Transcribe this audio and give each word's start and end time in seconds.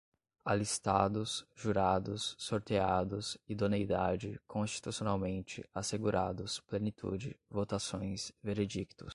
alistados, 0.45 1.45
jurados, 1.55 2.35
sorteados, 2.39 3.37
idoneidade, 3.47 4.41
constitucionalmente, 4.47 5.63
assegurados, 5.75 6.59
plenitude, 6.61 7.37
votações, 7.47 8.31
veredictos 8.41 9.09